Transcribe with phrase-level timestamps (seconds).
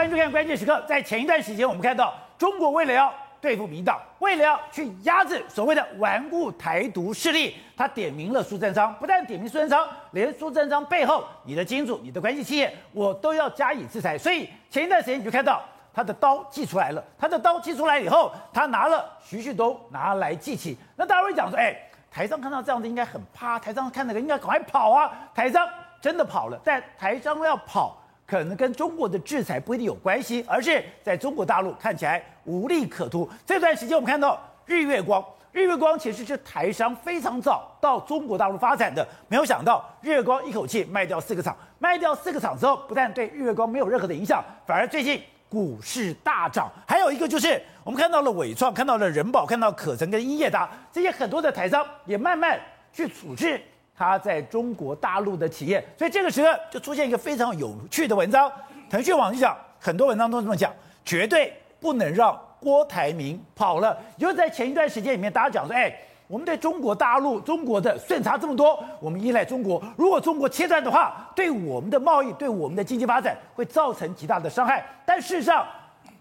[0.00, 0.72] 欢迎收看《关键时刻》。
[0.86, 8.94] 在前一段时间，我们看到中国为了要对付民党，为了要去压制所谓的顽固台独势力，他点名了苏贞昌。
[8.94, 14.16] 不但点名苏贞昌，连苏贞昌背后你的金主、你的关系企业，我都要加以制裁。
[14.16, 17.04] 所以前一段时间你就看到他的刀祭出来了。
[17.18, 20.78] 他的刀祭出来以后，他拿了徐旭东拿来祭旗。
[20.96, 21.76] 那大家会讲说：哎，
[22.10, 25.12] 台商看到这样子应该很怕，台商看那个应该赶快跑啊！
[25.34, 25.68] 台商
[26.00, 27.99] 真的跑了，但台商要跑。
[28.30, 33.28] 可能跟中国的制裁不一定有关系，而是在中国大陆看起来无利可图。
[33.44, 46.70] 这段时间我们看到日月光，日月光其实是台商非常早到中国大陆发展的，没有想到日月光一口气卖掉四个厂，卖掉四个厂之后，不但对日月光没有任何的影响，反而最近股市大涨。
[46.86, 52.60] 还有一个就是我们看到了纬创，看到了人保，看到可成跟英业达这些很多的台商也慢慢
[52.92, 53.60] 去处置。
[54.00, 58.50] 他在中国大陆的企业，所以这个时候就出现一个非常有趣的文章。
[58.88, 60.72] 腾讯网就讲，很多文章都这么讲，
[61.04, 63.94] 绝对不能让郭台铭跑了。
[64.16, 65.94] 就在前一段时间里面，大家讲说，哎，
[66.28, 74.82] 我们对中国大陆、中国的顺差这么多，我们依赖中国，如果中国切断的话，对我们的贸易、对我们的经济发展会造成极大的伤害。
[75.04, 75.66] 但事实上，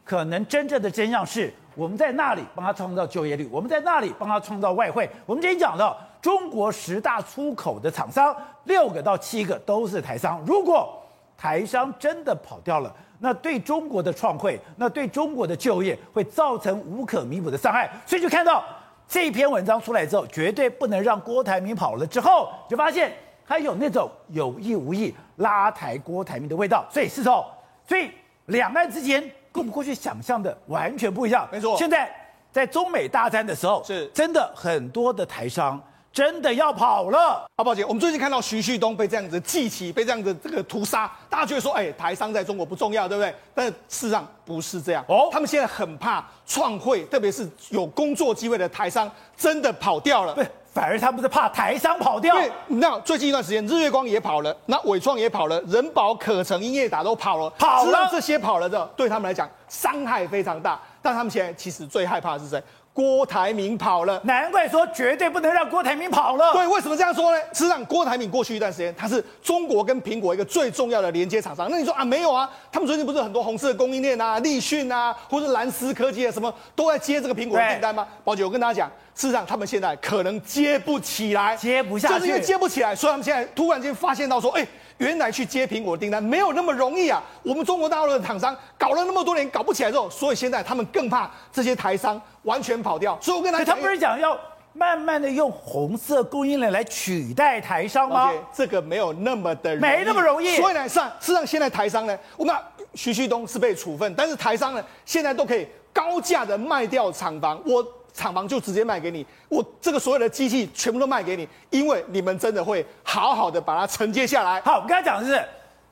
[0.04, 5.10] 可能真正的真相是，我们在那里帮他创造就业率，我们在那里帮他创造外汇。
[5.26, 5.98] 我们今天讲到。
[6.22, 10.42] 中国十大出口的厂商，六个到七个都是台商。
[10.46, 11.02] 如果
[11.38, 17.90] 台商真的跑掉了，那对中国的创汇，那对中国的就业会造成无可弥补的伤害。
[18.06, 18.64] 所以就看到
[19.08, 22.06] 这篇文章出来之后，绝对不能让郭台铭跑了。
[22.06, 23.14] 之后就发现
[23.48, 26.86] 他有那种有意无意拉抬郭台铭的味道。
[26.90, 27.46] 所以是说，
[27.88, 28.12] 所以
[28.48, 29.22] 两岸之间
[29.54, 31.48] 跟我们过去想象的完全不一样。
[31.50, 32.14] 没错，现在
[32.52, 35.82] 在中美大战的时候，是真的很多的台商。
[36.12, 43.34] 真的要跑了，好宝姐，我们最近看到徐旭东被这样子记起，被这样子这个屠杀，大家觉得说，哎，台商在中国不重要，对不对？
[43.54, 52.36] 但是事实上不是这样哦，他们现在很怕创汇，特别是有工作机会的台商真的跑掉了，对，反而他们是怕台商跑掉。
[52.36, 60.80] 对，那最近一段时间，日月光也跑了，那伟创也跑了，人保、可成、英业达都跑了，跑了，这些跑了的，对他们来讲伤害非常大。
[61.02, 62.62] 但他们现在其实最害怕的是谁？
[63.00, 66.52] 郭台铭跑了，难怪说绝对不能让郭台铭跑了。
[66.52, 67.42] 对，为什么这样说呢？
[67.54, 71.70] 实际上，郭台铭过去一段时间，他是中国跟苹果一个最重要的连接厂商。
[71.72, 72.52] 那你说啊，没有啊？
[72.70, 78.06] 他们最近不是很多红色供应链啊，立讯啊，或者蓝思科技啊，什么都在接这个苹果的订单吗？
[78.26, 84.68] 宝姐，我跟大家讲，事实上他们现在可能接不起来，接不下去，就是因为接不起来，所以他们现在突然间发现到说，哎。
[85.00, 87.24] 原来去接苹果的订单没有那么容易啊！
[87.42, 93.18] 我们中国大陆的厂商搞了那么多年搞不起来之后，所以现在他们更怕这些台商完全跑掉。
[93.22, 94.38] 所以我跟他讲，他不是讲要
[94.74, 98.32] 慢慢的用红色供应链来取代台商吗？
[98.54, 100.58] 这个没有那么的没那么容易。
[100.58, 102.54] 所以呢，实际上现在台商呢，我们
[102.94, 107.62] 徐旭东是被处分，但是台商呢，现在都可以高价的卖掉厂房。
[107.66, 107.86] 我。
[108.20, 114.60] 厂房就直接卖给你，我这个所有的机器全部都卖给你，因为你们真的会好好的把它承接下来。
[114.60, 115.42] 好，我们刚才讲的是，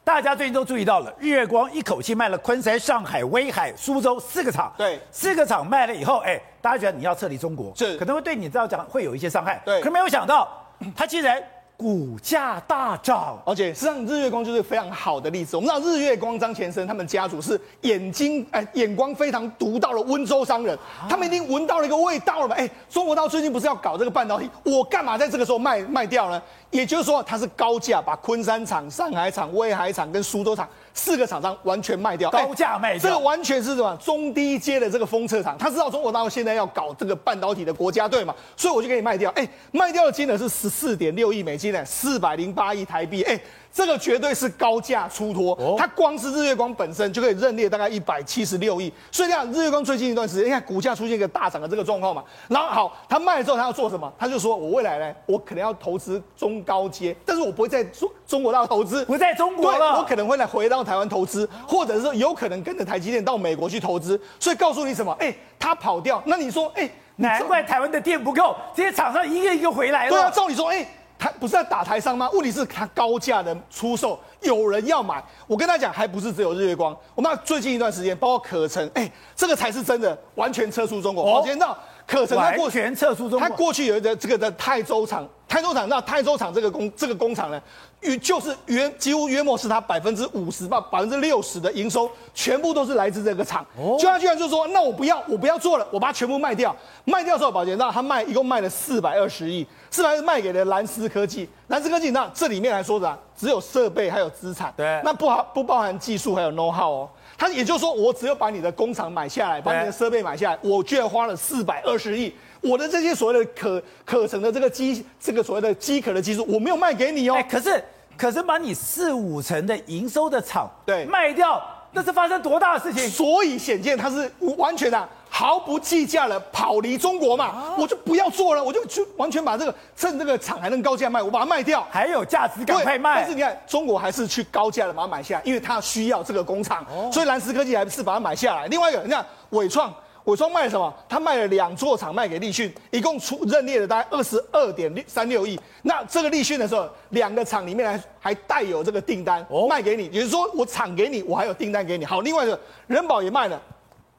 [0.04, 10.50] 大家最近都注意到了，日月光一口气卖了昆山、上海、威海、苏州四个厂，对，四个厂卖了以后，哎，大家觉得你要撤离中国，是，可能会对你这样讲会有一些伤害，对，可是没有想到，
[10.94, 11.42] 他竟然。
[11.78, 15.56] 股价大涨，而且实际上日月光就是非常好的例子。
[15.56, 20.76] 我们知道日月光张前生他们家族是眼睛哎眼光非常独到的温州商人，
[21.08, 22.56] 他们已经闻到了一个味道了吧？
[22.58, 26.42] 哎，中国到最近不是要搞这个半导体，我干嘛在这个时候卖卖掉呢？
[26.72, 30.68] 也就是说，它是高价把昆山厂、上海厂、威海厂跟苏州厂。
[30.94, 35.56] 四个厂商完全卖掉，高价卖掉，这个完全是什么中低阶的这个封测厂。
[35.56, 39.30] 他知道中国大陆现在要搞这个半导体的国家队嘛，所以我就给你卖掉。
[39.36, 43.22] 哎，卖掉的金额是十四点六亿美金呢，四百零八亿台币。
[43.24, 43.40] 哎。
[43.78, 52.24] 这个绝对是高价出脱，它光是日月光本身就可以认列大概一百七十六亿，所以你看日月光最近一段时间，你看股价出现一个大涨的这个状况嘛。
[52.48, 54.12] 然后好，他卖了之后他要做什么？
[54.18, 64.20] 他就说我未来呢，我可能要投资中高阶，但是我不会在中中国大陆投资，不在中国了，我可能会来回到台湾投资，或者是说有可能跟着台积电到美国去投资。
[64.40, 65.16] 所以告诉你什么？
[65.20, 70.10] 哎，他跑掉，那你说，哎，难怪台湾的电不够，这些厂商一个一个回来了。
[70.10, 70.84] 对啊，照理说，哎。
[71.20, 72.30] 他不是在打台商吗？
[72.32, 75.24] 问题是他高价的出售，有人要买。
[75.48, 76.96] 我跟他讲，还不是只有日月光。
[77.16, 81.24] 我们最近一段时间，包括可成，哎，这个才是真的，完全撤出中国。
[81.24, 81.78] 我先到
[82.08, 83.40] 可成，他完全撤出中国。
[83.40, 87.62] 他过去有一个这个的泰州厂，泰州厂那泰州厂这个工这个工厂呢，
[88.00, 93.66] 与就是约几乎约莫是他百分之五十到百分之六十的营收，全部都是来自这个厂。
[93.78, 96.74] 哦，就他居然就说，那我不要，我不要做了，我把它全部卖掉。
[97.04, 99.68] 卖掉之后，保洁，那他卖一共卖了四百二十亿。
[99.90, 101.50] 是还是卖给了蓝思科技？
[101.68, 107.10] 蓝思科技，那这里面来说的，只有设备还有资产，对，那不好不包含技术还有 know how 哦。
[107.38, 117.36] 他也就是说，我只有把你的工厂买下来，把你的设备买下来，我居然花了四百二十亿，我的这些所谓的可可成的这个机，这个所谓的机壳的技术，我没有卖给你哦。
[117.36, 117.84] 哎，可是
[118.18, 121.62] 可是把你四五成的营收的厂对卖掉，
[121.98, 123.10] 那是发生多大的事情？
[123.10, 125.10] 所以显见他是完全的、啊。
[125.30, 133.22] 毫不计价的跑离中国嘛，啊、我就不要做了，我就去完全把这个趁这个厂还能高价卖，我把它卖掉，还有价值赶快卖。
[133.22, 138.68] 但是你看，中国还是去高价的把它买下来，因为它需要这个工厂，哦、所以蓝思科技还是把它买下来。
[138.68, 139.92] 另外一个，你看伟创，
[140.28, 140.94] 纬创卖了什么？
[141.08, 145.58] 他卖了两座厂卖给立讯，一共出认列了大概二十二点六三六亿。
[145.84, 152.04] 那这个立讯的时候，两个厂里面还还带有这个订单、哦、卖给你，也就是说我厂给你，我还有订单给你。
[152.04, 153.62] 好，另外一个人保也卖了。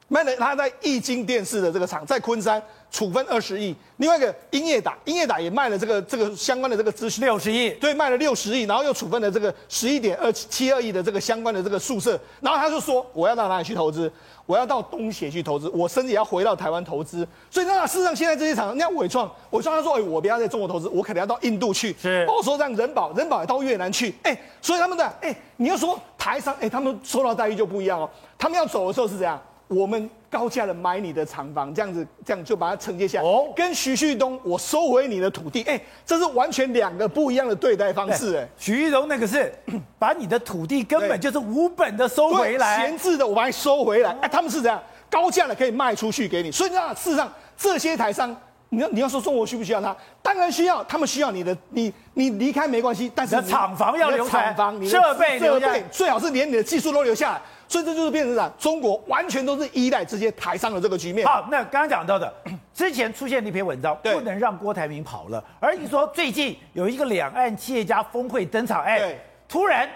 [0.09, 2.61] 卖了他在液晶电视的这个厂在昆山
[2.91, 7.23] 处分二十亿，另外一个英业达，英业达也卖了这个这个相关的这个资讯。
[7.23, 14.11] 六十亿，对，卖了六十亿，然后又处分了这个十一点二七二亿的这个相关的这个宿舍，然后他就说我要到哪里去投资？
[14.47, 17.27] 我要到东协去投资，我甚至也要回到台湾投资。
[17.51, 28.09] 所以那事实上现在这些厂，你看纬创，伟创他说，哎，我不要在中国投资，我可能要到印度去，是，包括说让人保，人保也到越南去，哎，所以他们的，哎，你要说台商，哎，他们受到待遇就不一样哦，
[28.39, 29.39] 他们要走的时候是这样。
[29.69, 33.27] 我们高价的买你的厂房，这样子，这样就把它承接下来。
[33.27, 38.49] 哦，跟徐旭东，我收回你的土地，哎，这是完全两个不一样的对待方式，哎。
[38.57, 39.53] 徐旭东那个是
[39.99, 44.09] 把你的土地根本就是无本的收回来，闲置的我把你收回来。
[44.21, 46.51] 哎，他们是这样，高价的可以卖出去给你。
[46.51, 48.35] 所以那事实上，这些台商，
[48.69, 49.95] 你要你要说中国需不需要他？
[50.23, 57.41] 当然需要，他们需要你的，你你离开没关系，但是你厂房要留厂房、设备设备，最好是连你的技术都留下来。
[57.69, 58.51] 所以这就是变成啥？
[58.57, 61.25] 中国完全都是依赖这些台商的这个局面。
[61.25, 62.33] 好，那刚刚讲到的，
[62.73, 69.15] 之前出现的一篇文章，不能让郭台铭跑了，而你说最近有一个两岸企业家峰会登场，哎，
[69.47, 69.87] 突然。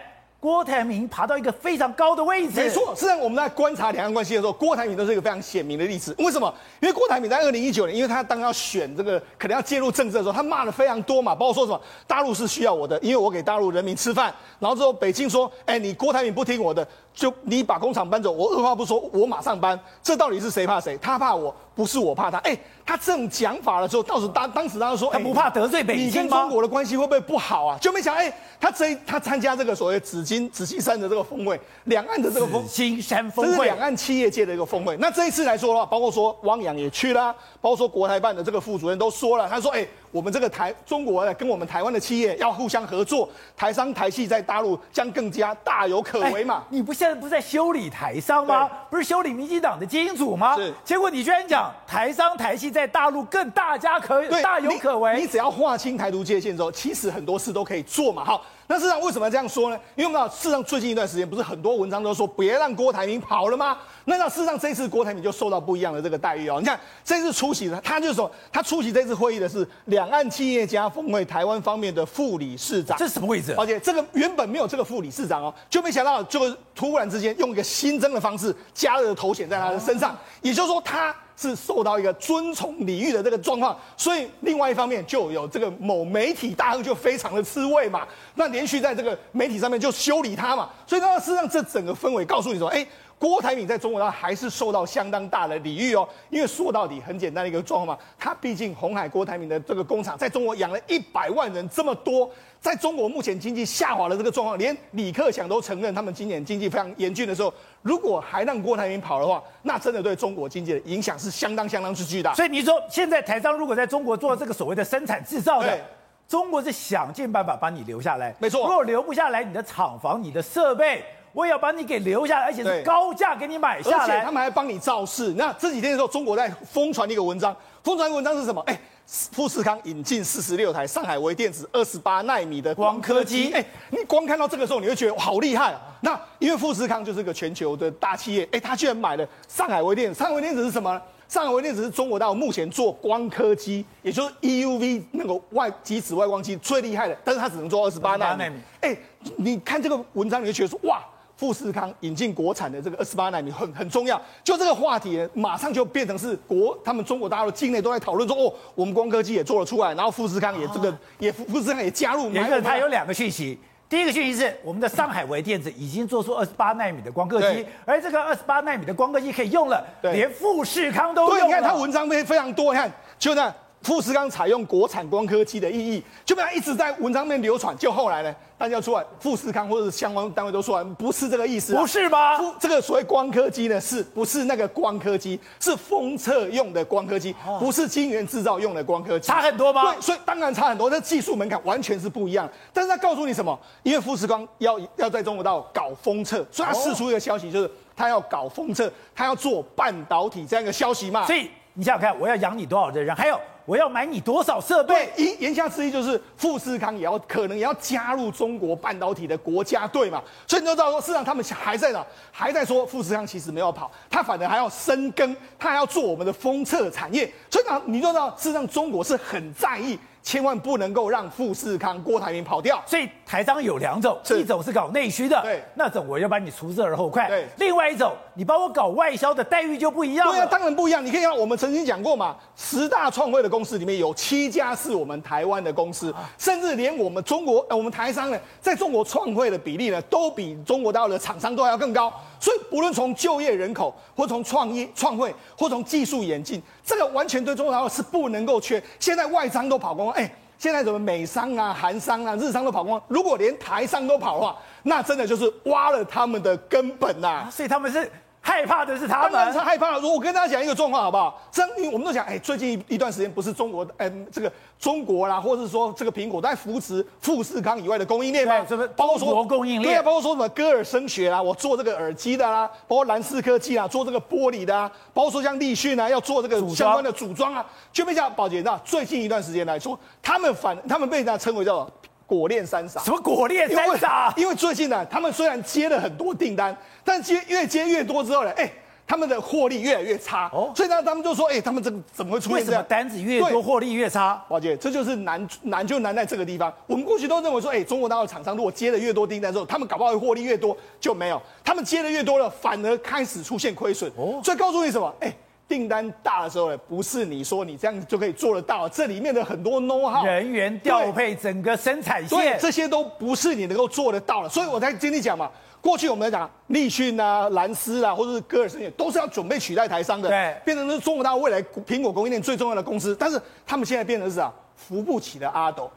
[0.44, 2.60] 郭台铭爬到一个非常高的位置。
[2.60, 6.14] 没错，实际上我们在观察两岸关系的时候，郭台铭都是一个非常鲜明的例子。
[6.18, 6.54] 为什么？
[6.82, 14.36] 因为郭台铭在二零一九年，因为他当要选这个可能要介入政治的时候，他骂的非常多嘛，包括说什么大陆是需要我的，因为我给大陆人民吃饭。
[14.60, 19.80] 然后之后北京说，哎，你郭台铭不听我的，就你把工厂搬走，我二话不说，我马上搬。
[20.02, 20.98] 这到底是谁怕谁？
[20.98, 22.38] 他怕我，不是我怕他。
[22.40, 22.54] 哎，
[22.86, 26.10] 他这种讲法的时候，到时当当时他说，他不怕得罪北京吗？
[26.10, 27.78] 你跟中国的关系会不会不好啊？
[27.80, 28.34] 就没想，哎。
[28.64, 34.96] 他这他参加这个所谓紫金紫金山的这个峰会，两岸的这个峰紫金山峰会，这是两岸企业界的一个峰会。
[35.02, 43.28] 那这一次来说的话，包括说汪洋也去了，包括说国台办的这个副主任都说了，他说：“哎，我们这个台中国跟我们台湾的企业要互相合作，
[43.58, 48.70] 台商台系在大陆将更加大有可为嘛。”你不现在不是在修理台商吗？
[48.90, 50.56] 不是修理民进党的金主吗？
[50.56, 50.74] 是。
[50.86, 55.22] 结果你居然讲台商台企在大陆更大家可大有可为。
[55.22, 58.26] 你只要划清台独界线之后，其实很多事都可以做嘛。
[58.26, 58.44] 好。
[58.66, 59.78] 那事实上为什么这样说呢？
[59.94, 63.78] 因为我们知道，事实上最近一段时间不是很多文章都说别让郭台铭跑了吗？
[64.06, 66.60] 那那事实上这一次郭台铭就受到不一样的这个待遇哦。
[66.62, 73.54] 你看这次出席的，他就是说他出席这次会议的是两岸企业家峰会台湾方面的副理事长，这是什么位置？
[73.58, 81.14] 而且这个原本没有这个副理事长哦，就没想到就突然之间用一个新增的方式加了头衔在他的身上，也就是说他。
[81.50, 92.86] 是受到一个尊崇礼遇的这个状况，所以另外一方面就有这个某媒体大亨就非常的吃味嘛，那连续在这个媒体上面就修理他嘛，所以呢，是让这整个氛围告诉你说，哎，
[93.24, 102.30] 郭台铭在中国大陆还是受到相当大的礼遇哦，因为说到底很简单的一个状况嘛，他毕竟红海郭台铭的这个工厂在中国养了一百万人这么多。
[102.60, 112.34] 在中国目前经济下滑的这个状况，连李克强都承认，他们今年经济非常严峻的时候，如果还让郭台铭跑的话，那真的对中国经济的影响是相当相当之巨大。
[112.34, 115.80] 所以你说，现在台商如果在中国做这个所谓的生产制造的，
[116.28, 118.36] 中国是想尽办法把你留下来。
[118.40, 121.04] 没错，如果留不下来，你的厂房、你的设备，
[121.34, 123.98] 我也要把你给留下来，而且是高价给你买下来。
[123.98, 125.34] 而且他们还帮你造势。
[125.34, 128.62] 那这几天的时候，中国在疯传一个文章，疯传文章是什么？
[128.68, 128.80] 哎。
[129.06, 135.82] 富士康引进四十六台上海微电子二十八纳米的光刻机，哎，你光看到这个时候，你会觉得好厉害啊！
[136.00, 140.18] 那因为富士康就是个全球的大企业，哎，他居然买了上海微电子。
[140.18, 141.00] 上海微电子是什么？
[141.28, 148.56] 上海微电子是中国大陆目前做光刻机，也就是 EUV 那个外极紫外光机最厉害的，但是它只能做二十八纳米。
[148.80, 148.98] 哎，
[149.36, 151.04] 你看这个文章，你就觉得说哇。
[151.44, 162.32] 富士康引进国产的这个二十八纳米很很重要，就这个话题马上就变成是国他们中国大陆境内都在讨论说哦，我们光刻机也做了出来，然后富士康也这个、啊、也富士康也加入。
[162.32, 163.60] 也就是它有两个讯息，
[163.90, 171.42] 第一个讯息是我们的上海微电子已经做出二十八纳米的光刻机，而这个二十八纳米的光刻机可以用了，连富士康都用了。
[171.42, 173.54] 对，你看它文章非非常多，你看就那。
[173.84, 177.78] 富士康采用国产光刻机的意义，就被他一直在文章里面流传。
[177.78, 182.38] 就后来呢，大家出来，富士康或者是相关单位都说完，不是这个意思，不是吗？
[182.58, 185.38] 这个所谓光刻机呢，是不是那个光刻机？
[185.60, 189.28] 是封测用的光刻机，不是晶圆制造用的光刻机。
[189.28, 189.92] 差很多吗？
[189.92, 192.50] 对，所以当然差很多，这技术门槛完全是不一样。
[192.72, 193.60] 但是他告诉你什么？
[193.84, 201.26] 因为富士康要要在中国大陆搞封测，所以他释出一个消息，就是他要搞封测，他要做半导体这样一个消息嘛。
[201.26, 203.14] 所以你想想看，我要养你多少的人？
[203.14, 203.38] 还有。
[203.66, 205.10] 我要买你多少设备？
[205.16, 210.22] 对，言言下之意就是富士康也要可能也要加入中国半导体的国家队嘛。
[210.48, 212.06] 所以你就知道说，事实上他们还在呢？
[212.32, 217.32] 还在说富士康其实没有跑，他反而还要深耕，他还要做我们的封测产业。
[217.50, 219.98] 所以呢，你就知道事实上中国是很在意。
[220.24, 231.06] 千万不能够让富士康郭台铭跑掉，所以台商有两种，一种是搞内需的，对，那种我要把你除之而后快，对，另外一种你帮我搞外销的待遇就不一样，对啊，当然不一样。
[231.06, 242.14] 你可以看，我们曾经讲过嘛，十大创汇的公司里面有七家是我们台湾的公司，啊、甚至连我们中国，呃，我们台商呢，在中国创汇的比例呢，都比中国大陆的厂商都要更高。
[242.44, 248.84] 所以，不论从就业人口，或从创业创汇，或从技术演进，这个完全对中国大陆是不能够缺。
[249.00, 250.30] 现在外商都跑光，哎。
[250.60, 253.02] 现在怎么美商啊、韩商啊、日商都跑光？
[253.08, 258.10] 如果连台商都跑的话，那真的就是挖了他们的根本呐、所以他们是。
[258.46, 259.98] 害怕的是他们，当然是害怕。
[259.98, 261.42] 我跟大家讲一个状况好不好？
[261.50, 268.66] 这因为我们都讲，哎，最近一段时间不是中国，哎，这个中国啦，或者是说这个苹果在扶持富士康以外的供应链吗？
[268.68, 268.86] 什么？
[268.90, 281.90] 包括说供应链，对啊，包括说什么歌尔声学啦，我做这个耳机的啦，包括蓝思科技啊，做这个玻璃的啊，包括说像立讯啊，要做这个相关的组装啊，就被讲宝杰，那最近一段时间来说，他们反，他们被人家称为叫。
[282.26, 283.00] 果链三傻？
[283.02, 284.34] 什么果链三傻？
[284.38, 288.72] 因为最近呢、啊，他们虽然接了很多订单，但接越接越多之后呢，哎，
[289.06, 290.50] 他们的获利越来越差。
[290.54, 292.72] 哦，所以呢，他们就说，哎，他们这个怎么会出现这样？
[292.72, 294.44] 为什么单子越多，获利越差？
[294.48, 296.74] 宝姐，这就是难难就难在这个地方。
[296.88, 301.42] 我们过去都认为说，哎，中国大陆厂商如果接的越多订单之后，他们搞不好会获利越多，就没有。
[301.64, 304.12] 他们接的越多了，反而开始出现亏损。
[304.16, 305.14] 哦，所以告诉你什么？
[305.20, 305.34] 哎。
[305.68, 314.50] 订单大的时候呢，不是你说你这样就可以做得到，这里面的很多 know how 人员调配整个生产线，这些都不是你能够做得到的。
[314.50, 315.50] 所以我才跟你讲嘛，
[315.82, 323.16] 过去我们在讲立讯啊、蓝思啊，或者是歌尔森也，都是要准备取代台商的，对，变成是中国大陆未来苹果供应链最重要的公司。
[323.18, 325.90] 但是他们现在变成是啊，扶不起的阿斗。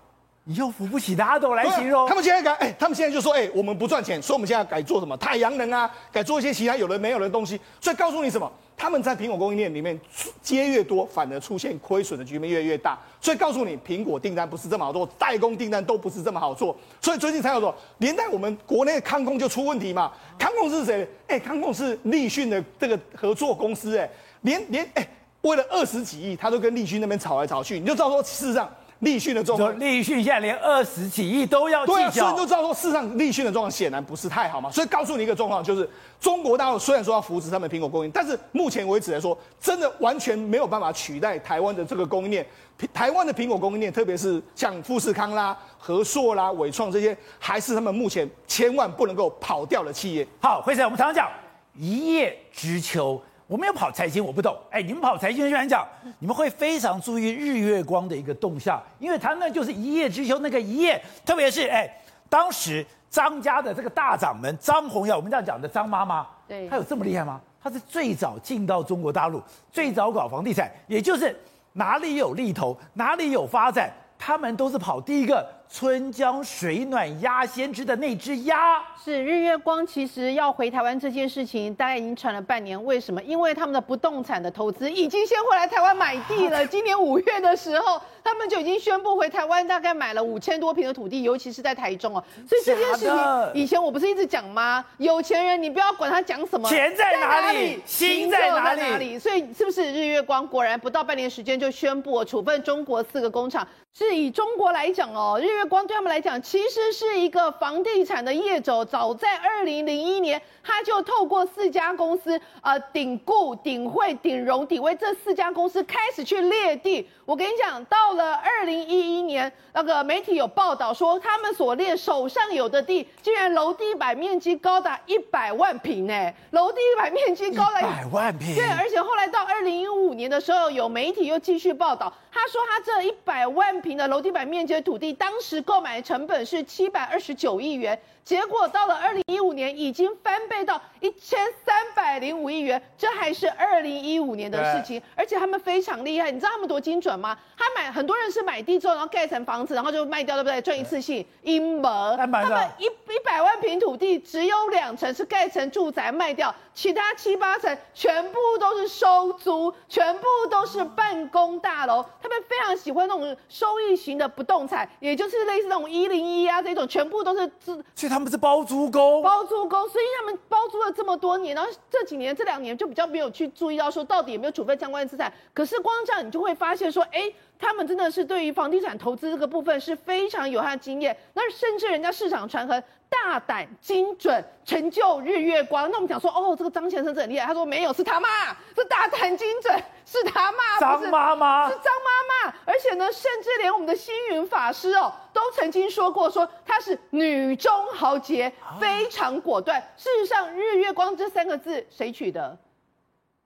[0.48, 2.08] 你用扶不起的阿斗来形容？
[2.08, 7.60] 他们现在改，哎、欸，他们现在就说，哎、欸，我们不赚钱，所以我们现在改做什么太阳能啊，改做一些其他有的没有的东西。
[7.80, 8.48] 所以告诉你什么？
[8.76, 9.98] 他们在苹果供应链里面
[10.42, 12.98] 接越多，反而出现亏损的局面越来越大。
[13.20, 16.76] 所以告诉你，苹果订单不是这么好做，代工订单都不是这么好做。
[17.00, 20.12] 所以最近才有说，连带我们国内的康控就出问题嘛。
[20.38, 21.02] 康控是谁？
[21.26, 24.10] 哎、欸，康控是立讯的这个合作公司、欸，哎，
[24.42, 25.08] 连连哎、
[25.40, 27.80] 为了二十几亿，他都跟立讯那边吵来吵去。
[27.80, 28.70] 你就知道说，事实上。
[29.00, 34.70] 立讯的状况，立讯现在连二十几亿都要计较，对啊，所以你就知道说，事实上立讯的状况显然不是太好嘛。
[34.70, 35.88] 所以告诉你一个状况，就是
[36.18, 42.46] 中国大陆虽然说要扶持他们苹果供应，但是目前为止来说，真的完全没有办法取代台湾的这个供应链。
[42.92, 50.26] 台湾的苹果供应链，特别是像富士康啦、和硕啦、伟创这些，还是他们目前千万不能够跑掉的企业。
[50.40, 51.30] 好，辉生，我们常常讲
[51.74, 53.20] 一叶知秋。
[53.46, 54.56] 我没有跑财经，我不懂。
[54.70, 55.86] 哎，你们跑财经，居然讲
[56.18, 61.88] 你们会非常注意日月光的一个动向，因为它那就是一叶知秋那个一叶，特别是哎，
[62.28, 67.40] 当时张家的这个大掌门张红耀，我们这样讲的张妈妈，对，她有这么厉害吗？
[67.62, 71.38] 她是最早进到中国大陆，最早搞房地产，也就是
[71.74, 75.46] 哪里有利头，哪里有发展，他们都是跑第一个。
[75.68, 82.82] 春江水暖鸭先知的那只鸭是日月光，其实要回台湾这件事情，大概已经传了半年。
[82.84, 83.22] 为什么？
[83.22, 86.64] 因为他们的不动产的投资已经先回来台湾买地了。
[86.68, 92.22] 今年五月的时候，他们就已经宣布回台湾，大概买了五千多平的土地，尤其是在台中哦。
[92.48, 93.14] 所以这件事情，
[93.54, 94.84] 以前我不是一直讲吗？
[94.98, 99.16] 有钱人你不要管他讲什么，钱在哪里，心在哪里。
[99.16, 103.64] 所以是不是日月光果然不到半年时间就宣布处分中国四个工厂？
[103.94, 108.84] 是以中国来讲哦，日月光对他们来讲，其实是一个房地产的业者。
[108.84, 117.08] 早在二零零一年，他就透过四家公司，呃，鼎固、鼎汇、鼎荣、鼎威这四家公司开始去列地。
[117.24, 126.32] 我跟你讲，到了二零一一年，那个媒体有报道说，他们所列手上有的地，竟然楼地板面积高达一百万平呢！
[126.50, 128.56] 楼地板面积高达一百万平。
[128.56, 137.98] 对，而且后来到二零一五年的时候，有媒体又继续报道，他说他这一百万平的楼地板面积的土地，当时购买成本是七百二十九亿元。
[138.26, 145.00] 结果到了二零一五年，已经翻倍到一千三百零五亿元，这还是二零一五年的事情。
[145.14, 147.38] 而且他们非常厉害，你知道他们多精准吗？
[147.56, 150.60] 他买很多人是买地之后，然后盖成房子，然后就卖掉，对不对？
[150.60, 152.16] 赚一次性阴谋。
[152.16, 152.88] 他们一一
[153.26, 162.04] 百万平土地，只有两成是盖成住宅卖掉，其他七八成全部都是收租，全部都是办公大楼。
[162.22, 167.84] 他们非常喜欢那种收益型的不动产，也就是类似那种一零一啊这种，全部都是自。
[168.08, 175.32] 他们是包租公，包租公，所以他们包租了这么多年，然后这几年这两年就比较没有去注意到说到底有没有处分相关资产。
[175.52, 177.28] 可是光这样你就会发现说，哎，
[177.58, 181.16] 他们真的是对于房地产投资这个部分是非常有他的经验。
[181.34, 185.90] 那甚至人家市场传闻大胆精准，成就日月光。
[185.90, 187.46] 那我们讲说，哦，这个张先生很厉害。
[187.46, 188.28] 他说没有，是他妈，
[188.76, 192.54] 是大胆精准，是他妈，张妈妈，是张妈妈。
[192.64, 195.12] 而且呢，甚至连我们的星云法师哦。
[195.32, 199.80] 都曾经说过，说他是女中豪杰，非常果断。
[199.96, 202.58] 事实上，“日月光”这三个字谁取的？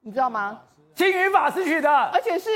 [0.00, 0.60] 你知道吗？
[0.94, 2.50] 星云法师取的，而且是。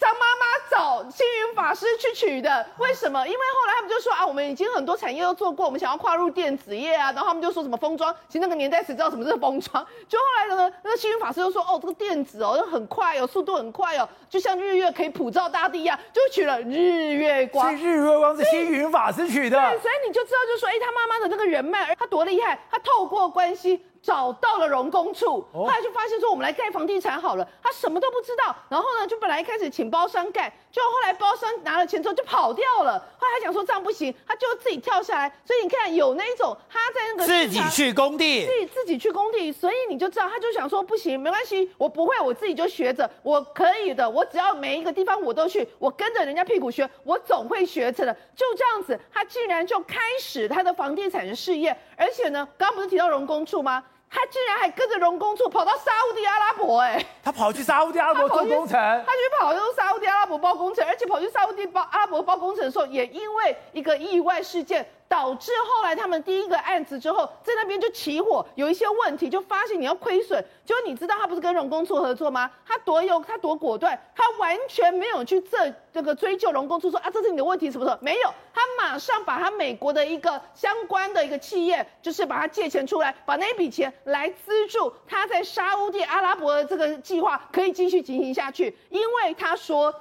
[0.00, 3.22] 张妈妈找星云法师去取的，为什么？
[3.26, 9.86] 因为后来他们就说啊，我们已经很多产业都做过，我们想要跨入电子业啊，然后他们就说什么封装，其实那个年代谁知道什么是封装？
[10.08, 17.76] 就后来呢， 那个星云法师就说哦，这个电子哦，很快哦，速度很快哦，就像日月可以普照大地一样，就取了日月光。
[17.76, 23.84] 是日月光是星云法师取的，对，所以你就知道，就说哎，他妈妈的那个人脉，他多厉害，他透过关系。
[24.02, 28.54] 找到了荣工处，后来就发现说，我们来盖房地产好了，他什么都不知道。
[28.68, 32.98] 然后呢，就本来一开始请包商盖，就后来包商拿了钱之后就跑掉了。
[33.18, 35.28] 后来他讲说这样不行，他就自己跳下来。
[35.44, 48.16] 所以你看，有那一种他在那个自己去工地，自己自己去工地，所以你就知道，他就想说不行，没关系，我不会，我自己就学着，我可以的，我只要每一个地方我都去，我跟着人家屁股学，我总会学成的。
[48.34, 53.84] 就这样子，他竟然就开始他的房地产的事业，而且呢，刚刚不是提到荣工处吗？
[54.08, 58.72] 他竟然还跟着荣工处跑到沙乌地阿拉伯，哎，他跑去沙乌地阿拉伯 做工程，
[59.06, 64.84] 他去跑到沙乌地阿拉伯包工程，而且跑去沙乌地包阿拉伯包工程的时候，也因为一个意外事件。
[65.10, 70.42] 导致后来他们第一个案子之后，在那边就起火，有一些问题，就发现你要亏损。
[70.64, 72.48] 就你知道他不是跟荣工处合作吗？
[72.64, 77.98] 他多有，他多果断，他完全没有去这这个追究荣工处说啊，这是你的问题是不是？
[78.00, 89.92] 没有，他马上把他美国的一个相关的一个企业，就是把他借钱出来，把那笔钱来资助他在沙乌地阿拉伯的这个计划可以继续进行下去，因为他说。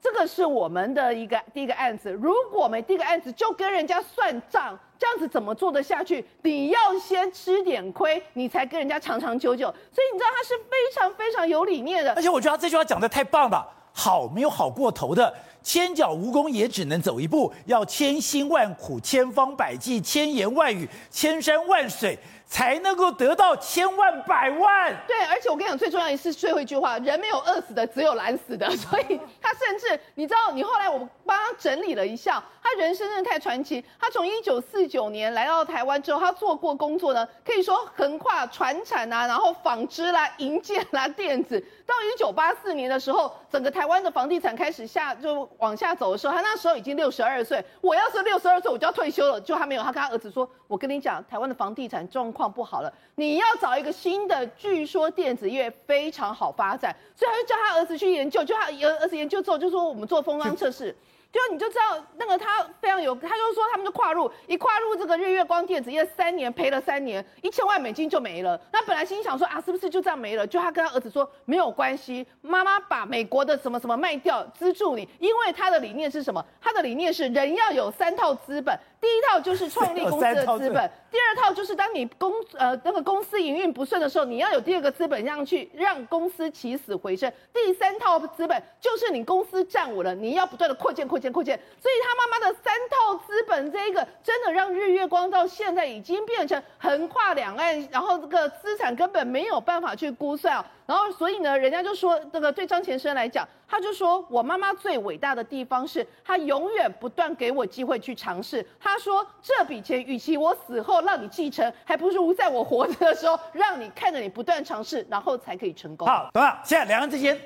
[0.00, 6.24] 这个是我们的一个第一个案子，如果没第一个案子就跟人家算账，这样子怎么做得下去？
[6.42, 9.66] 你要先吃点亏，你才跟人家长长久久。
[9.92, 12.12] 所以你知道他是非常非常有理念的。
[12.14, 22.16] 而且我觉得他这句话讲得太棒了，好没有好过头的，千脚蜈蚣也只能走一步，要千辛万苦、千方百计、千言万语、千山万水。
[22.48, 24.96] 才能够得到千万百万。
[25.06, 28.68] 对，而且我跟你讲，最重要的是最后一句话：人没有饿死的，只有懒死的。
[28.74, 33.84] 所以他甚至，你知道，你后来我帮他整理了一下，他人生真的太传奇。
[34.00, 41.62] 他从一九四九年来到台湾之后，他做过工作呢，可以说横跨船产啊，然后纺织啦、营建啦、电子。
[41.86, 47.64] 到一九八四年的时候，整个台湾的房地产开始下就往下走的时候，他那时候已经六十二岁。
[47.80, 49.40] 我要是六十二岁，我就要退休了。
[49.40, 54.46] 就他没有，他跟他儿子说：“我跟你讲，台湾的房地产状况不好了，你要找一个新的。
[54.48, 58.44] 据说电子业非常好发展，所以他就叫他儿子去研究。
[58.44, 60.94] 就他儿儿子研究之后，就说我们做封装测试。”
[61.30, 68.58] 就你就知道那个他非常有，他就说他们就跨入一跨入这个日月光电子业三年赔了三年，一千万美金就没了。
[68.72, 70.46] 那本来心想说啊，是不是就这样没了？
[70.46, 76.44] 就他跟他儿子说没有关系，妈妈把美国的什么什么卖掉资助你，因为他的理念是什么？
[76.60, 78.78] 他的理念是人要有三套资本。
[79.00, 87.32] 第一套就是创立 公司的资本，第二套就是当你公呃那个公司营运不顺的时候，你要有第二个资本让去让公司起死回生。
[87.52, 91.56] 第三套资本就是你公司站稳了，你要不断的扩建扩建扩建。
[91.80, 100.66] 所以他妈妈的三套资本这一个真的让日月光到现在已经变成横跨两岸，然后这个资产根本没有办法去估算啊。
[100.88, 103.46] 然后所以呢，人家就说这个对张前生来讲。
[103.70, 108.66] 他就说：“我妈妈最伟大的地方是，她永远不断给我机会去尝试。
[108.80, 117.38] 她说，这笔钱与其我死后让你继承，还不如在我活着的时候让你看着你不断尝试，然后才可以成功。”好，等等，现在两岸之间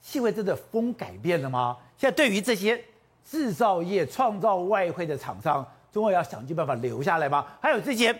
[0.00, 1.76] 气味真的风改变了吗？
[1.96, 2.84] 现在对于这些
[3.24, 7.46] 制造业创造外汇的厂商，中国要想尽办法留下来吗？
[7.60, 8.12] 还有这些。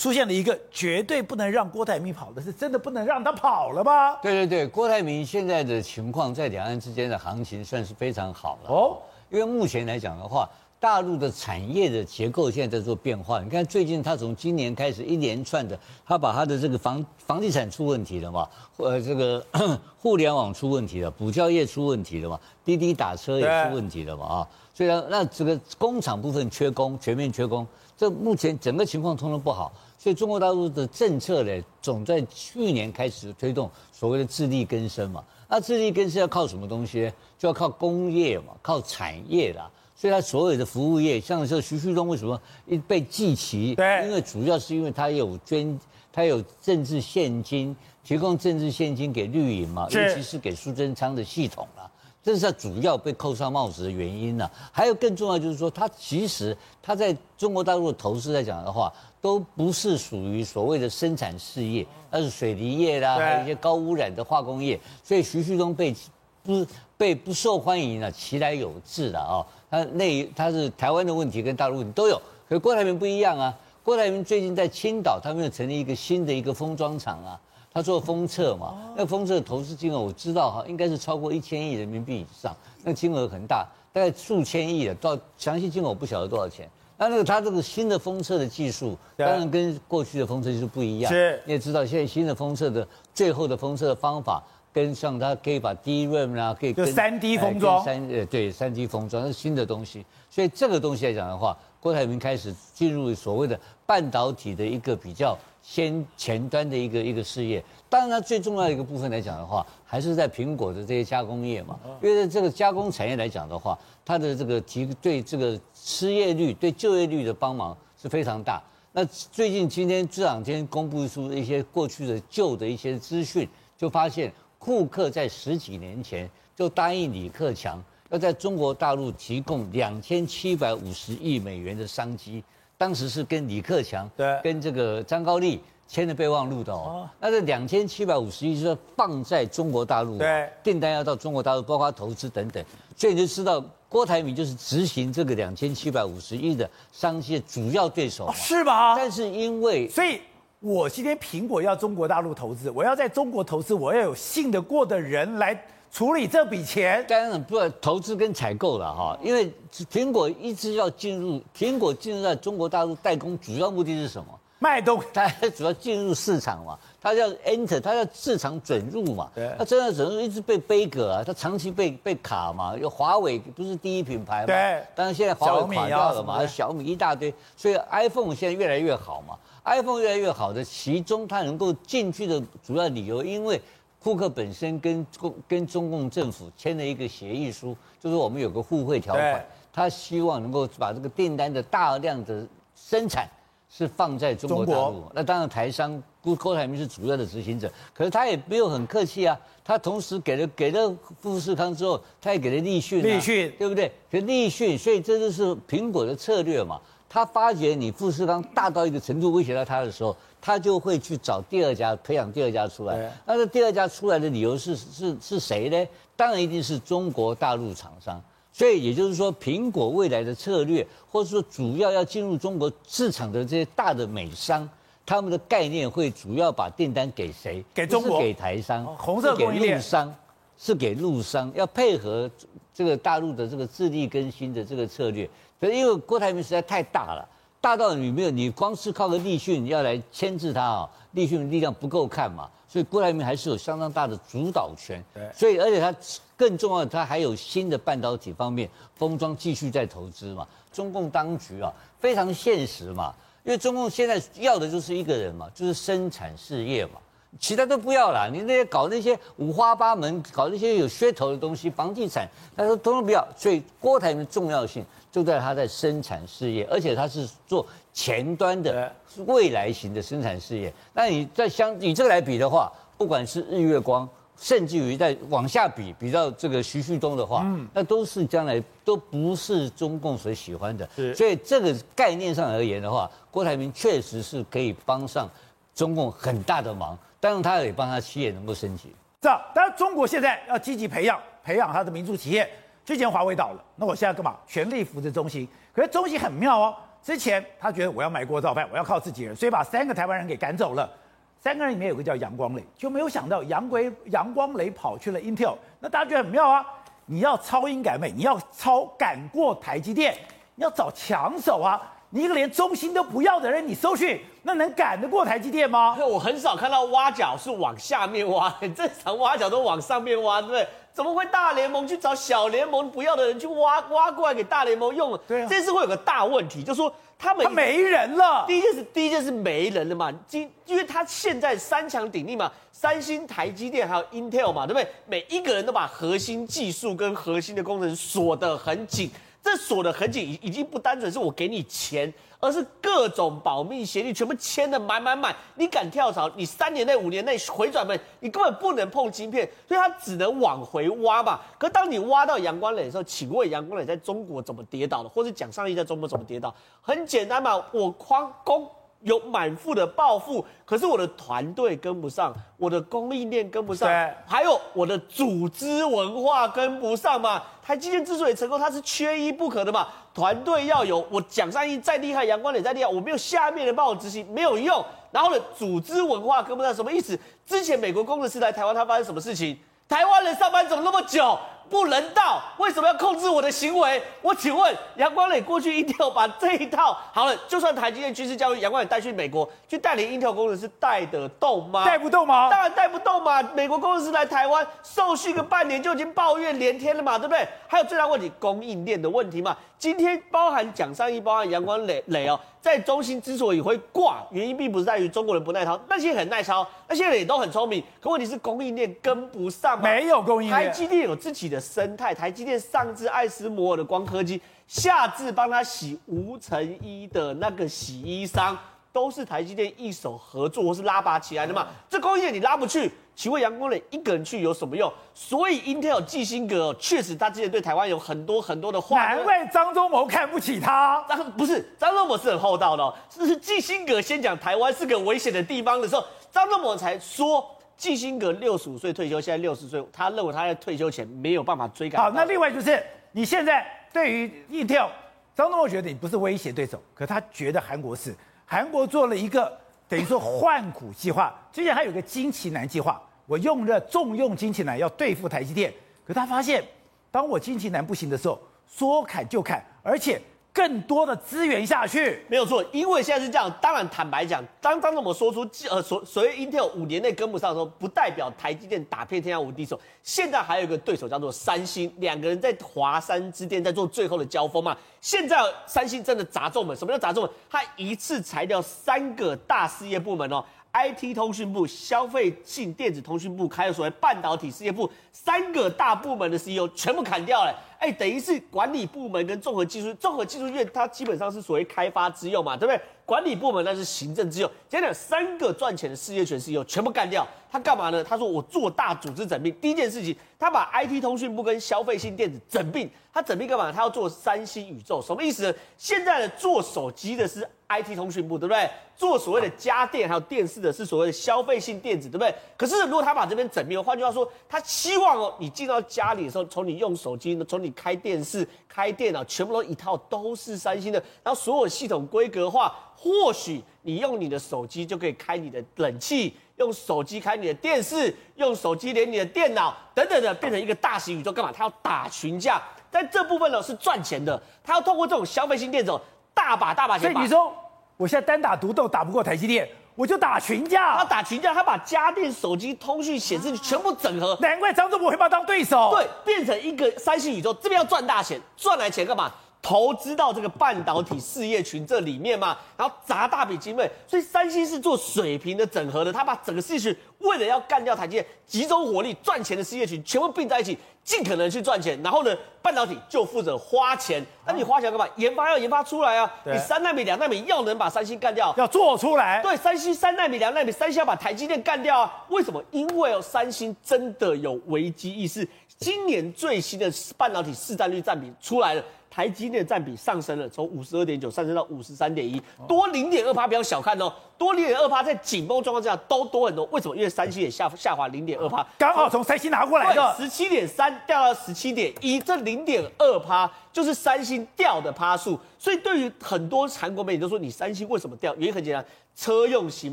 [0.00, 4.16] 出现了一个绝对不能让郭台铭跑的，是真的不能让他跑了吗？
[4.22, 8.96] 对对对，郭台铭现在的情况在两岸之间的行情算是非常好了哦，
[9.28, 13.42] 因为目前来讲的话，大陆的产业的结构现在在做变化。
[13.42, 19.44] 你看最近他从今年开始一连串的，他把他的这个房房地产出问题了嘛，呃，这个
[20.00, 27.66] 互联网出问题了，补教业出问题了嘛，滴滴打车也出问题了嘛啊，所以呢，那这个工厂部分缺工，全面缺工，
[27.98, 29.70] 这目前整个情况通通不好。
[30.02, 35.22] 所以中国大陆的政策呢，总在去年开始推动所谓的自力更生嘛。
[35.46, 37.12] 那自力更生要靠什么东西？
[37.38, 39.70] 就要靠工业嘛，靠产业啦。
[39.94, 43.74] 所以它所有的服务业，像这徐旭东为什么一被记齐？
[43.74, 45.78] 对，因为主要是因为他有捐，
[46.10, 51.90] 他有政治献金，提供政治献金给绿营嘛，尤其是给苏贞昌的系统啦。
[52.22, 54.50] 这是他主要被扣上帽子的原因呢。
[54.70, 64.78] 还有更重要就是说，他其实他在中国大陆的投资来讲的话，都不是属于所谓的生产事业，而是水泥业啦，还有一些高污染的化工业。
[65.02, 65.94] 所以徐旭东被
[66.42, 69.44] 不被不受欢迎了，其来有自的啊。
[69.70, 73.56] 他那他是台湾的问题跟大陆问题都有，可是郭台铭不一样啊。
[73.82, 77.40] 郭台铭最近在青岛，他们又成立一个新的一个封装厂啊。
[77.72, 82.52] 他做封测嘛，那封测的投资金额我知道哈，应该是超过一千亿人民币以上，
[82.82, 86.68] 那金额很大，大概数千亿的，到详细金额我不晓得多少钱。
[86.98, 91.12] 那那个他这个新的封测的技术，当然跟过去的封测技术不一样。
[91.12, 105.38] 是，你也知道现在新的封测的最后的封测的方法，跟像它可以把 DRAM 啊，可以跟三 D 封装，三呃对三 D 封装是新的东西，所以这个东西来讲的话，郭台铭开始进入所谓的半导体的一个比较。
[105.62, 111.78] 先前端的一个一个事业，当然它最重要的一个部分来讲的话，还是在苹果的这些加工业嘛。
[112.02, 118.62] 因为在这个加工产业来讲的话，它的这个提对这个失业率、对就业率的帮忙是非常大。
[118.92, 132.42] 那最近今天这两天公布出一些过去的旧的一些资讯，就发现库克在十几年前就答应李克强要在中国大陆提供两千七百五十亿美元的商机。
[132.80, 137.06] 当时是跟李克强，对，跟这个张高丽签的备忘录的哦。
[137.20, 142.64] 那这两千七百五十亿是放在中国大陆，对，订单要到中国大陆，包括投资等等。
[142.96, 148.96] 所以你就知道郭台铭就是执行这个两千七百五十亿的商机的主要对手，是吧？
[148.96, 150.18] 但是因为，所以
[150.60, 155.62] 我今天苹果要中国大陆投资，我要在中国投资，我要有信得过的人来。
[155.92, 159.52] 处理这笔钱，当然不投资跟采购了哈，因为
[159.90, 164.26] 苹果一直要进入，苹果进入在中国大陆代工，主要目的是什么？
[164.60, 169.30] 卖东西， 它主要进入市场嘛，它要 enter，它要市场准入嘛。
[169.34, 169.50] 对。
[169.58, 172.76] 它真的准入一直被杯葛啊，它长期被被卡嘛。
[172.76, 174.46] 有华为不是第一品牌嘛？
[174.46, 174.84] 对。
[174.94, 179.36] 当然现在华为垮掉了嘛，小米一大堆，所以 iPhone 现在越来越好嘛。
[179.64, 183.60] iPhone 越来越好的其中，它能够进去的主要理由，因为。
[184.02, 193.28] 库克本身跟共跟中共政府签了一个协议书，就是我们有个互惠条款，他希望能够把这个订单的大量的生产
[193.68, 195.04] 是放在中国大陆。
[195.14, 203.92] 那当然台商郭郭台铭是主要的执行者，可是他也没有很客气啊，他同时给了给了富士康之后，他也给了立讯，立讯对不对？
[204.08, 206.80] 给立讯，所以这就是苹果的策略嘛。
[207.06, 210.16] 他发觉你富士康大到一个程度威胁到他的时候。
[210.40, 213.12] 他就会去找第二家，培养第二家出来。
[213.26, 215.88] 那这第二家出来的理由是是是谁呢？
[216.16, 218.22] 当然一定是中国大陆厂商。
[218.52, 224.68] 所以也就是说，苹果未来的策略，或者说主要要进入中国市场的这些大的美商，
[225.06, 227.64] 他们的概念会主要把订单给谁？
[227.72, 228.20] 给中国？
[228.20, 228.84] 是给台商？
[228.96, 229.62] 红色供应链？
[229.62, 230.14] 给陆商？
[230.58, 231.50] 是给陆商？
[231.54, 232.28] 要配合
[232.74, 235.30] 这个大陆的这个自力更新的这个策略。
[235.60, 237.26] 可是因为郭台铭实在太大了。
[237.60, 245.02] 大到你没有，你光是靠个立讯要来牵制他啊，立讯的力量不够看嘛，所以郭台铭还是有相当大的主导权。
[245.12, 245.94] 对，所以而且他
[246.38, 250.48] 更重要的，他还有新的半导体方面封装继续在投资嘛。
[250.72, 253.12] 中共当局啊非常现实嘛，
[253.44, 256.92] 因为中共现在要的就是一个人嘛，就是生产事业嘛，
[257.38, 258.30] 其他都不要了。
[258.32, 263.22] 你那些搞那些五花八门，搞那些有噱头的东西，房地产，他说通通不要。
[263.36, 264.82] 所以郭台铭的重要性。
[265.10, 268.94] 就在他在生产事业，而且他是做前端的
[269.26, 270.72] 未来型的生产事业。
[270.92, 280.88] 那你在相以这个来比的话，不管是日月光，甚至于在往下比，比较这个徐旭东的话，嗯，那都是将来都不是中共所喜欢的。
[281.14, 285.28] 所以这个概念上而言的话，郭台铭确实是可以帮上
[285.74, 288.94] 中共很大的忙，当然他也帮他企业能够升级。
[289.20, 292.48] 这样，当然中国现在要积极培养培养他的民族企业。
[292.90, 294.36] 之前华为倒了，那我现在干嘛？
[294.48, 295.46] 全力扶持中兴。
[295.72, 300.90] 可是中兴很妙哦，之前他觉得我要买锅造饭，我要靠自己人，所以把三个台湾人给赶走了。
[301.38, 305.54] 三个人里面有个叫杨光磊，就没有想到杨辉杨光磊跑去了 Intel。
[305.78, 306.66] 那大家觉得很妙啊，
[307.06, 310.12] 你要超英赶美，你要超赶过台积电，
[310.56, 311.80] 你要找强手啊！
[312.12, 315.96] 你一个连中芯都不要的人，你收去，那能赶得过台积电吗？
[316.00, 320.66] 我很少看到挖角是往下面挖，很正常挖角都往上面挖，对不对？
[320.92, 325.18] 怎么会大联盟去找小联盟不要的人去挖挖过来给大联盟用？
[325.26, 328.44] 对啊，这次会有个大问题，就是说他们他没人了。
[328.46, 334.88] 第一件事，第一件事没人了嘛，今因为他现在三强鼎立嘛，三星、台积电还有 Intel 嘛，对不对？
[335.06, 339.10] 每一个人都把核心技术跟核心的工程锁得很紧。
[339.42, 345.36] 这锁得很紧，已已经不单纯是我给你钱，而是各种保密协议全部签的满满满。
[345.54, 351.38] 你敢跳槽，你三年内、五年内回转门，你根本不能碰芯片，所以他只能往回挖嘛。
[351.58, 356.54] 可当你挖到阳光磊的时候，请问阳光磊在中国怎么跌倒的，或者蒋尚义在中国怎么跌倒？
[356.80, 358.68] 很简单嘛，我框攻。
[359.02, 363.88] 有满腹的抱负，可是我的团队跟不上，我的供应链跟不上，
[364.26, 367.42] 还有我的组织文化跟不上嘛。
[367.62, 369.88] 台积电之所以成功，它是缺一不可的嘛。
[370.12, 374.84] 团队要有，我蒋尚义再厉害，杨光磊再厉害，我没有下面的帮我执行，没有用。
[375.12, 377.18] 然后呢，组织文化跟不上，什么意思？
[377.46, 379.56] 之前美国工程师来台湾，他发生什么事情？
[379.88, 381.38] 台湾人上班怎么那么久？
[381.70, 384.02] 不人道，为什么要控制我的行为？
[384.20, 391.84] 我请问杨光磊过去 Intel 把这一套 好了，就算台积电军事教育，杨光磊带去美国去带领 Intel 工程师带得动吗？
[391.84, 392.50] 带不动吗？
[392.50, 393.40] 当然带不动嘛！
[393.54, 397.46] 美国工程师来台湾受训个半年就已经抱怨连天了嘛，对不对？
[397.68, 399.56] 还有最大问题供应链的问题嘛。
[399.78, 409.84] 今天包含蒋尚义，包含杨光磊磊哦，在中心之所以会挂，原因并不是在于中国人不耐操，那些很耐操，那些人也都很聪明，可问题是供应链跟不上嘛。
[409.84, 410.64] 没有供应链。
[410.64, 418.56] 台积电有自己的生态，台积电上至艾斯摩尔的光刻机，下至帮他洗无尘衣的那个洗衣商，
[418.92, 421.68] 都是台积电一手合作或是拉拔起来的嘛。
[421.88, 422.90] 这工业你拉不去。
[423.16, 424.90] 请问杨光磊一个人去有什么用？
[425.12, 428.96] 所以 Intel 季辛格确实他之前对台湾有很多很多的话。
[428.96, 431.04] 难怪张忠谋看不起他。
[431.06, 437.46] 张不是张忠谋是很厚道的、哦，是季辛格先讲台湾是个危险的地方的时候，张忠谋才说
[437.80, 441.98] 季辛格六十五岁退休，现在六十岁，他认为他在退休前没有办法追赶。
[441.98, 442.78] 好，那另外就是
[443.12, 444.90] 你现在对于 Intel，
[445.34, 448.14] 张忠谋觉得你不是威胁对手，可他觉得韩国是，
[448.44, 449.50] 韩国做了一个
[449.88, 453.00] 等于说换股计划，之前还有个金奇男计划。
[453.24, 455.72] 我用了重用金奇男要对付台积电，
[456.04, 456.62] 可他发现，
[457.10, 458.38] 当我金奇男不行的时候，
[458.68, 460.20] 说砍就砍，而且
[460.52, 462.64] 更多的资源下去，没有错。
[462.72, 469.80] 因为现在是这样，当然坦白讲，当当我们说出呃所所谓 Intel 五年内跟不上的时候，不代表台积电打遍天下无敌手。
[470.02, 474.76] 现在还有一个对手叫做三星，两个人在华山之巅在做最后的交锋嘛。
[475.00, 477.32] 现在三星真的砸重本，什么叫砸重本？
[477.48, 480.44] 他一次裁掉三个大事业部门哦。
[480.72, 487.52] IT 通讯部、消费性电子通讯部，还有所谓半导体事业部三个大部门的 CEO 全部砍掉了。
[487.80, 492.80] 哎，等于是管理部门跟综合技术，综合技术院它基本上是所谓开发之用嘛，对不对？
[493.06, 494.48] 管理部门那是行政之用。
[494.68, 498.04] 现在三个赚钱的事业群 CEO 全部干掉，他干嘛呢？
[498.04, 499.52] 他说我做大组织整并。
[499.54, 502.88] 第一件事情，他把 IT 通讯部跟消费性电子整并。
[503.12, 503.72] 他整并干嘛？
[503.72, 505.54] 他要做三星宇宙，什么意思呢？
[505.76, 508.70] 现在的做手机的是 IT 通讯部，对不对？
[508.94, 512.32] 做所谓的家电还有电视的是所谓的消费性电子，对不对？
[512.56, 531.52] 可是如果他把这边整并，换句话说，他希望哦，你进到家里的时候，从你用手机，从你开电视、开电脑，全部都一套都是三星的，然后所有系统规格化，或许你用你的手机就可以开你的冷气，用手机开你的电视，用手机连你的电脑等等的，变成一个大型宇宙，干嘛？
[531.52, 535.92] 他要打群架，在这部分呢是赚钱的，他要透过这种消费性电子，
[536.34, 537.12] 大把大把钱。
[537.12, 537.54] 所以你说。
[537.96, 540.96] 我现在单打独斗打不过台积电，我就打群架。
[540.96, 544.36] 他打群架，他把家电、手机、通讯、显示器全部整合。
[544.40, 545.90] 难怪张忠谋会把他当对手。
[545.92, 549.30] 对，变成一个三星宇宙，这边要赚大钱，赚来钱干嘛？
[549.62, 553.90] 投资到这个半导体事业群这里面嘛，然后砸大笔经费。
[554.06, 560.76] 所以三星是做水平的整合的，他把整个事业群为了要干掉台积电，集中火力赚钱的事业群全部并在一起。
[561.02, 564.24] 尽可能去赚钱，然后呢，半导体就负责花钱。
[564.46, 565.08] 那你花钱干嘛？
[565.16, 566.30] 研发要研发出来啊！
[566.44, 569.40] 你三纳米、两纳米要能把三星干掉，要做出来。
[569.42, 572.24] 对，三星三纳米、两纳米，三星要把台积电干掉啊！
[572.28, 572.62] 为什么？
[572.70, 575.48] 因为哦，三星真的有危机意识。
[575.78, 578.84] 今年最新的半导体市占率占比出来了。
[579.10, 586.64] 台积电占比上升了，从五十二点九上升到五十三点一，多零点二趴，不要小看哦，多零点二趴，在紧绷状况之下都多很多。
[586.66, 586.96] 为什么？
[586.96, 595.36] 因为三星也下下滑零点二趴，刚好从三星拿过来的，十七点三掉到十七点一，这零点二趴就是三星掉的趴数。
[595.58, 598.32] 所以对于很多韩国媒体都说，你三星为什么掉？
[598.36, 599.92] 原因很简单，车用型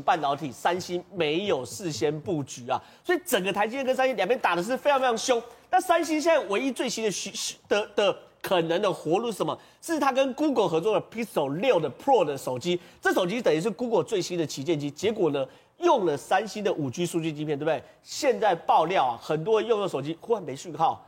[0.00, 5.42] 半导体三星没有事先布局啊，所以整个台积电跟三星两边打的是非常非常凶。
[5.70, 8.16] 那三星现在唯一最新的需的的。
[8.40, 9.58] 可能的活路是什么？
[9.80, 14.90] 是他跟 Google 合作的 Pixel 六的 Pro 的手机，这手机等于是 Google 最新的旗舰机。
[14.90, 15.46] 结果呢，
[15.78, 17.82] 用了三星的五 G 数据晶片，对不对？
[18.02, 21.04] 现在爆料啊，很多人用的手机忽然没讯号。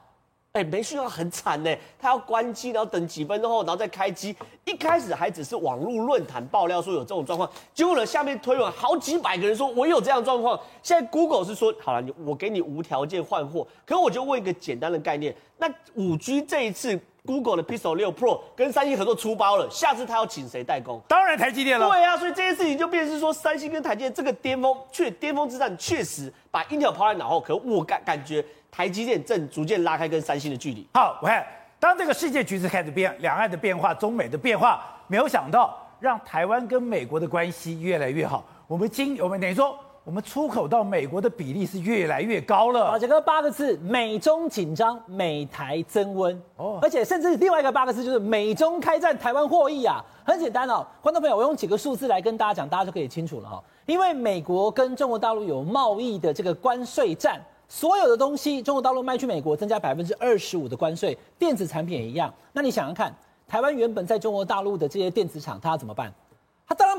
[0.53, 4.35] 哎，没讯号很惨呢，他要关机，然后等几分钟后，然后再开机。
[4.65, 10.59] 一开始还只是网络论坛爆料说有这种状况，结果呢，下面推文好几百个人说我有这样状况。
[10.83, 13.65] 现在 Google 是说好了，你我给你无条件换货。
[13.87, 21.01] 可我就问一个简单的概念，那五 G 这一次 Google 的 Pixel 六 Pro 跟三星合作出包了，下次他要请谁代工？
[21.09, 21.89] 当然台积电了。
[21.89, 27.41] 对啊，所以这件事情就变成是说，三星跟台积电这个巅峰，确巅峰之战确实把 Intel 抛在脑后。
[27.41, 28.45] 可我感感觉。
[28.73, 30.87] 台积电正逐渐拉开跟三星的距离。
[30.95, 31.45] 好，我看
[31.81, 38.45] 当这个世界局势开始变，两岸的变化，中美的变化，没有想到让台湾跟美国的关系越来越好。
[38.69, 39.77] 我们今我们等于说，
[40.11, 42.91] 我们出口到美国的比例是越来越高了。
[42.91, 46.37] 宝杰哥八个字：美中紧张，美台增温。
[46.57, 50.05] 哦，而且甚至另外一个八个字就是美中开战，台湾获益啊。
[50.25, 53.63] 很简单哦，观众朋友，我用几个数字来跟大家讲，大家就可以清楚了哈。
[53.87, 57.41] 因为美国跟中国大陆有贸易的这个关税战。
[57.69, 62.35] 所有的东西，中国大陆卖去美国，增加百分之二十五的关税，电子产品也一样。
[62.53, 63.15] 那你想想看，
[63.47, 66.13] 台湾原本在中国大陆的这些电子厂，它要怎么办？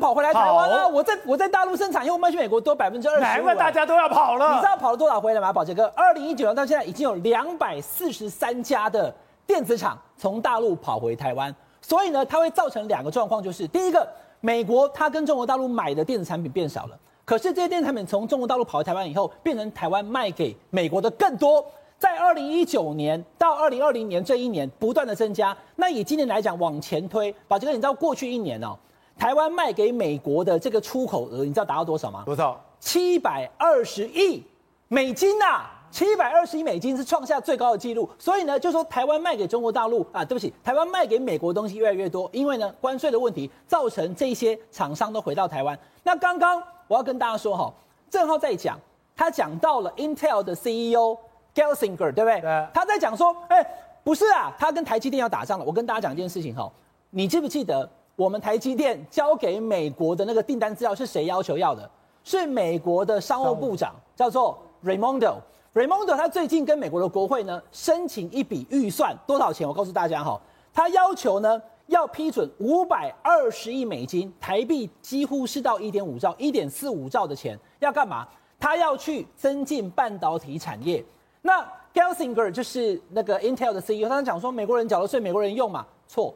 [0.02, 0.88] 跑回来台湾啊！
[0.88, 3.24] 我在我在大陆生产，因为我卖去美国多百分之二十五。
[3.24, 4.56] 难怪大家都要跑了。
[4.56, 5.86] 你知道跑了多少回来吗，宝杰哥？
[5.96, 9.14] 二零一九年到现在，已经有两百四十三家的
[9.46, 11.54] 电子厂从大陆跑回台湾。
[11.82, 14.08] 所以呢，它会造成两个状况，就是第一个，
[14.40, 16.98] 美国它跟中国大陆买的电子产品变少了。
[17.24, 21.64] 可是这些电子产品从中国大陆跑回台湾以后，变成台湾卖给美国的更多。
[22.00, 25.56] 在二零一九年到二零二零年这一年不断的增加。
[25.76, 28.76] 那以今年来讲往前推，宝杰哥，你知道过去一年哦，
[29.22, 32.24] 台湾卖给美国的这个出口额，你知道达到多少吗？
[32.26, 32.60] 多少？
[32.80, 34.44] 七百二十亿
[34.88, 35.72] 美金呐、啊！
[35.92, 38.10] 七百二十亿美金是创下最高的纪录。
[38.18, 45.78] 所以呢，就说台湾卖给中国大陆啊，对不起，台湾卖给美国的东西越来越多，因为呢关税的问题造成这些厂商都回到台湾。
[46.02, 46.60] 那刚刚。
[46.88, 47.72] 我要跟大家说哈，
[48.10, 48.78] 正浩在讲，
[49.16, 51.16] 他讲到了 Intel 的 CEO
[51.54, 52.42] Gelsinger，对不对？
[52.42, 52.68] 对。
[52.74, 53.66] 他在讲说，哎，
[54.04, 55.64] 不是啊，他跟台积电要打仗了。
[55.64, 56.70] 我跟大家讲一件事情哈，
[57.12, 57.90] 你记不记得
[58.22, 61.90] 我们台积电交给美国的那个订单资料是谁要求要的？
[62.24, 65.38] 是美国的商务部长，叫做 Raimondo。
[65.74, 69.68] Raimondo 他最近跟美国的国会呢申请一笔预算，多少钱？
[69.68, 70.40] 我告诉大家哈，
[70.72, 71.60] 他要求呢。
[71.88, 78.26] 要批准五百二十亿美金，台币几乎是到一点五兆、一点四五兆的钱，要干嘛？
[78.58, 81.04] 他要去增进半导体产业。
[81.42, 81.62] 那
[81.94, 85.86] Gelsinger 就是那个 Intel 的 CEO，他讲说美国人缴了税，美国人用嘛？
[86.08, 86.34] 错，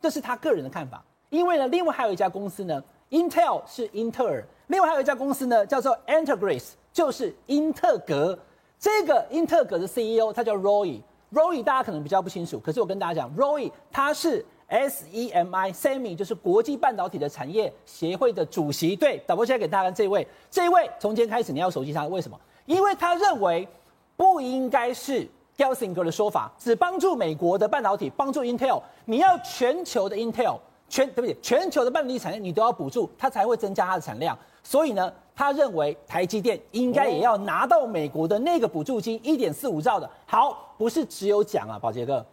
[0.00, 1.00] 这是他个人的看法。
[1.28, 8.38] 因为呢，另外还有一家公司呢，Intel 是英特尔，另外还有一家公司呢，叫做 Entegris，就是英特格。
[8.78, 14.44] 这个英特格的 CEO 他叫 Roy，Roy 大家可能比较不清楚，可是我跟大家讲，Roy 他是。
[14.68, 18.96] SEMI，SEMI 就是国际半导体的产业协会的主席。
[18.96, 22.36] 对，导播现在给大家看这位，这一位从今天开始你要熟悉他，为什么？
[22.64, 23.68] 因为他认为
[24.16, 25.24] 不应该是
[25.56, 31.36] Gelsinger 的说法，只帮助美国的半导体，帮助 Intel，你要全球的 Intel，全对不起？
[31.42, 34.36] 全球的半导体产业你都要补助，它才会增加它的产量。
[34.62, 40.08] 所以呢，他认为台积电应该也要拿到美国的那个补助金，一点四五兆的。
[40.26, 42.24] 好，不是只有讲啊，宝杰哥。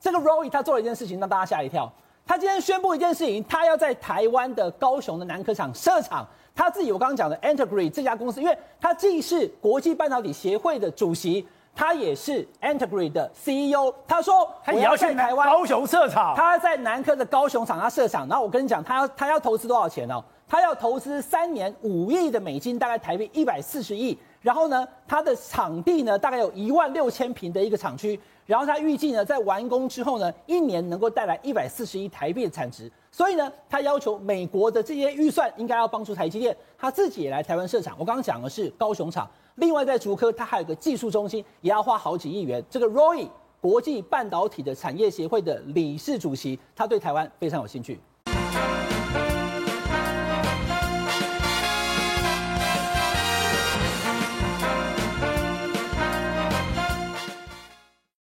[0.00, 1.90] 这个 Roy 他做了一件事情，让大家吓一跳。
[2.26, 6.26] 他今天宣布一件事情，他要在台湾的高雄的南科厂设厂。
[6.56, 13.94] 他自己我刚刚讲的 Entegris 这家公司，因为他既是国际半导体协会的主席，他也是 Entegris 的 CEO。
[14.08, 18.26] 他说他也要去台湾高雄设厂，他在南科的高雄厂他设厂。
[18.26, 20.24] 然后我跟你讲，他要他要投资多少钱哦？
[20.48, 24.16] 他要投资三年五亿的美金，大概台币一百四十亿。
[24.40, 28.18] 然后呢，他的场地呢，大概有一万六千平的一个厂区。
[28.46, 32.90] 然后他预计呢，在完工之后呢，一年能够带来一百四十亿台币的产值。
[33.10, 37.96] 所以呢，他要求美国的这些预算应该要帮助台积电，他自己也来台湾设厂。
[37.98, 42.64] 我刚刚讲的是高雄厂，另外在竹科，它还有个技术中心，也要花好几亿元。
[42.70, 43.28] 这个 Roy
[43.60, 47.98] 国际半导体的产业协会的理事主席，他对台湾非常有兴趣。